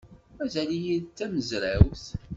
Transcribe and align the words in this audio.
Mazal-iyi 0.37 0.97
d 1.03 1.05
tamezrawt. 1.17 2.05